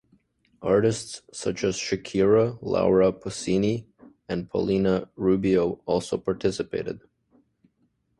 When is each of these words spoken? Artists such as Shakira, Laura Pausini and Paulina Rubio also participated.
Artists 0.63 1.21
such 1.31 1.63
as 1.63 1.77
Shakira, 1.77 2.57
Laura 2.63 3.13
Pausini 3.13 3.85
and 4.27 4.49
Paulina 4.49 5.07
Rubio 5.15 5.79
also 5.85 6.17
participated. 6.17 7.01